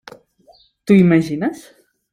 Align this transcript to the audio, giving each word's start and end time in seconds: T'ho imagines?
T'ho 0.87 0.97
imagines? 1.05 1.65